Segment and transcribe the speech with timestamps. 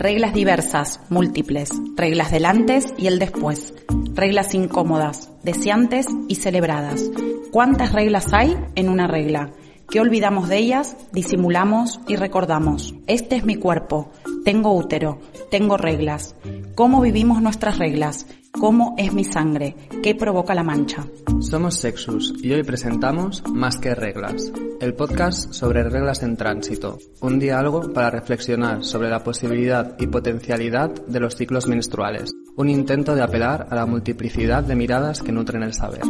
[0.00, 3.74] Reglas diversas, múltiples, reglas del antes y el después,
[4.14, 7.10] reglas incómodas, deseantes y celebradas.
[7.52, 9.50] ¿Cuántas reglas hay en una regla?
[9.90, 10.96] ¿Qué olvidamos de ellas?
[11.12, 12.94] Disimulamos y recordamos.
[13.08, 14.10] Este es mi cuerpo,
[14.42, 16.34] tengo útero, tengo reglas.
[16.74, 18.26] ¿Cómo vivimos nuestras reglas?
[18.52, 19.76] ¿Cómo es mi sangre?
[20.02, 21.06] ¿Qué provoca la mancha?
[21.40, 27.38] Somos Sexus y hoy presentamos Más que Reglas, el podcast sobre reglas en tránsito, un
[27.38, 33.22] diálogo para reflexionar sobre la posibilidad y potencialidad de los ciclos menstruales, un intento de
[33.22, 36.02] apelar a la multiplicidad de miradas que nutren el saber.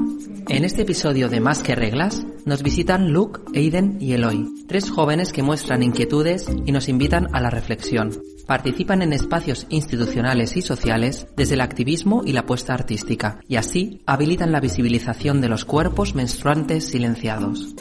[0.48, 5.32] En este episodio de Más que Reglas nos visitan Luke, Aiden y Eloy, tres jóvenes
[5.32, 8.10] que muestran inquietudes y nos invitan a la reflexión.
[8.46, 14.02] Participan en espacios institucionales y sociales desde el activismo y la apuesta artística, y así
[14.06, 17.74] habilitan la visibilización de los cuerpos menstruantes silenciados.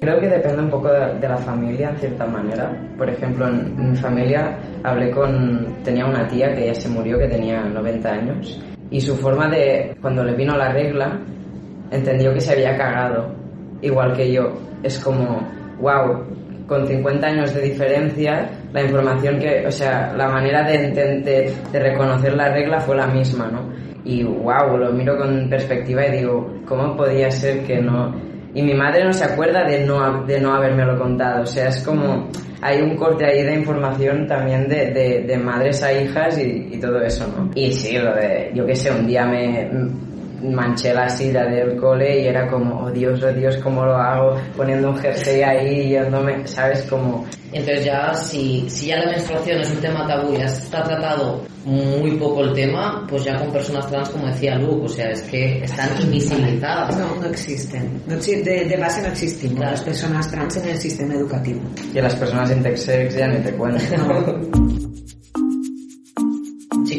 [0.00, 2.70] Creo que depende un poco de, la familia en cierta manera.
[2.96, 5.82] Por ejemplo, en, mi familia hablé con...
[5.82, 9.96] Tenía una tía que ya se murió, que tenía 90 años, y su forma de...
[10.00, 11.18] Cuando le vino la regla,
[11.90, 13.34] entendió que se había cagado,
[13.82, 14.52] igual que yo.
[14.82, 15.40] Es como,
[15.80, 16.24] wow,
[16.66, 21.80] con 50 años de diferencia, la información que, o sea, la manera de, de, de
[21.80, 23.70] reconocer la regla fue la misma, ¿no?
[24.04, 28.14] Y wow, lo miro con perspectiva y digo, ¿cómo podía ser que no?
[28.54, 31.82] Y mi madre no se acuerda de no, de no habérmelo contado, o sea, es
[31.84, 32.28] como,
[32.62, 36.80] hay un corte ahí de información también de, de, de madres a hijas y, y,
[36.80, 37.50] todo eso, ¿no?
[37.54, 39.68] Y sí, lo de, yo qué sé, un día me
[40.42, 44.36] manché la silla del cole y era como, oh Dios, oh Dios, ¿cómo lo hago?
[44.56, 46.82] Poniendo un jersey ahí, yéndome, ¿sabes?
[46.82, 47.26] Como...
[47.52, 51.42] Entonces ya, si, si ya la menstruación es un tema tabú y ya está tratado
[51.66, 55.22] muy poco el tema, pues ya con personas trans, como decía Luke, o sea, es
[55.22, 56.96] que están invisibilizadas.
[56.96, 58.02] No, no existen.
[58.06, 61.60] de, base no existen las personas trans en el sistema educativo.
[61.92, 63.82] Y las personas intersex ya ni te cuento.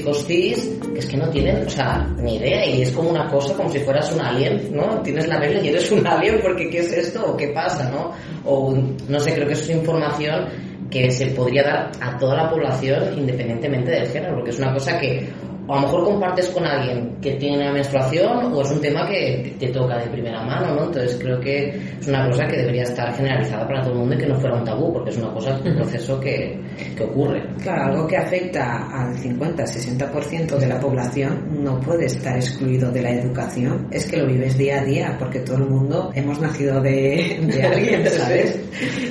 [0.08, 3.28] chicos cis que es que no tienen, o sea, ni idea y es como una
[3.30, 5.02] cosa como si fueras un alien, ¿no?
[5.02, 7.26] Tienes la regla y eres un alien porque ¿qué es esto?
[7.26, 8.12] ¿O qué pasa, no?
[8.46, 8.74] O
[9.08, 10.46] no sé, creo que eso es información
[10.90, 14.98] que se podría dar a toda la población independientemente del género, porque es una cosa
[14.98, 15.28] que
[15.68, 19.56] a lo mejor compartes con alguien que tiene una menstruación o es un tema que
[19.60, 20.86] te toca de primera mano, ¿no?
[20.86, 21.70] Entonces creo que
[22.00, 24.58] es una cosa que debería estar generalizada para todo el mundo y que no fuera
[24.58, 26.60] un tabú, porque es una cosa, un proceso que,
[26.96, 27.44] que ocurre.
[27.62, 33.12] Claro, algo que afecta al 50-60% de la población no puede estar excluido de la
[33.12, 37.40] educación, es que lo vives día a día, porque todo el mundo hemos nacido de,
[37.42, 38.60] de alguien, ¿sabes?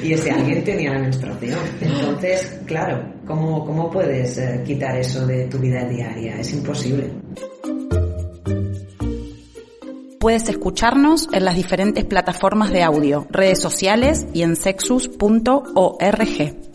[0.03, 1.59] Y ese alguien tenía la menstruación.
[1.81, 6.39] Entonces, claro, ¿cómo, cómo puedes eh, quitar eso de tu vida diaria?
[6.47, 7.13] Es imposible.
[10.19, 16.66] Puedes escucharnos en las diferentes plataformas de audio, redes sociales y en sexus.org.